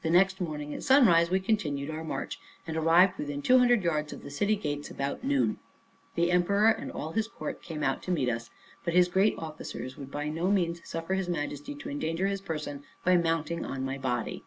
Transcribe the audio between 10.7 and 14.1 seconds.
suffer his Majesty to endanger his person by mounting on my